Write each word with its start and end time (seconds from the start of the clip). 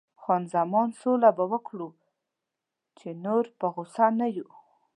خان 0.21 0.43
زمان: 0.53 0.89
سوله 1.01 1.29
به 1.37 1.45
وکړو، 1.51 1.89
چې 2.97 3.07
نور 3.25 3.45
په 3.59 3.65
غوسه 3.73 4.05
نه 4.19 4.27
یو. 4.37 4.49